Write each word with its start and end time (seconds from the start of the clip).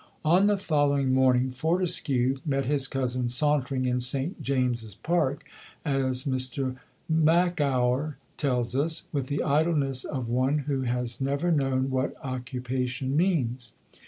On 0.25 0.47
the 0.47 0.57
following 0.57 1.13
morning 1.13 1.51
Fortescue 1.51 2.37
met 2.43 2.65
his 2.65 2.87
cousin 2.87 3.29
sauntering 3.29 3.85
in 3.85 4.01
St 4.01 4.41
James's 4.41 4.95
Park, 4.95 5.45
as 5.85 6.23
Mr 6.23 6.75
Makower 7.07 8.15
tells 8.35 8.75
us, 8.75 9.03
"with 9.11 9.27
the 9.27 9.43
idleness 9.43 10.03
of 10.03 10.27
one 10.27 10.57
who 10.65 10.81
has 10.81 11.21
never 11.21 11.51
known 11.51 11.91
what 11.91 12.15
occupation 12.23 13.15
means." 13.15 13.73